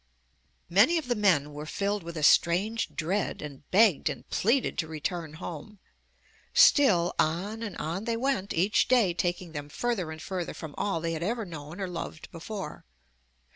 Many 0.67 0.97
of 0.97 1.07
the 1.07 1.15
men 1.15 1.53
were 1.53 1.67
filled 1.67 2.01
with 2.01 2.17
a 2.17 2.23
strange 2.23 2.95
dread 2.95 3.39
and 3.39 3.69
begged 3.69 4.09
and 4.09 4.27
pleaded 4.31 4.75
to 4.79 4.87
return 4.87 5.33
home. 5.33 5.77
Still 6.55 7.13
on 7.19 7.59
212 7.59 7.61
UP 7.61 7.61
ONE 7.61 7.65
PAIR 7.67 7.67
OF 7.67 7.67
STAIRS 7.67 7.67
and 7.67 7.93
on 7.97 8.03
they 8.05 8.17
went, 8.17 8.53
each 8.55 8.87
day 8.87 9.13
taking 9.13 9.51
them 9.51 9.69
further 9.69 10.09
and 10.11 10.19
further 10.19 10.55
from 10.55 10.73
all 10.75 11.01
they 11.01 11.13
had 11.13 11.21
ever 11.21 11.45
known 11.45 11.79
or 11.79 11.87
loved 11.87 12.31
before. 12.31 12.83